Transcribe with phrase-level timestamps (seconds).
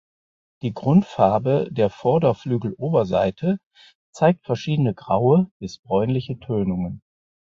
[0.63, 3.59] Die Grundfarbe der Vorderflügeloberseite
[4.11, 7.03] zeigt verschiedene graue bis bräunliche Tönungen.